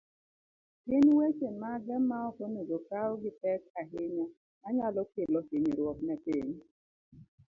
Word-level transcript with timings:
Gin 0.87 1.05
weche 1.17 1.49
mage 1.61 1.95
maok 2.09 2.35
onego 2.45 2.73
okaw 2.79 3.11
gipek 3.21 3.61
ahinya, 3.81 4.25
manyalo 4.61 5.01
kelo 5.13 5.39
hinyruok 5.47 5.97
ne 6.07 6.15
piny? 6.23 6.49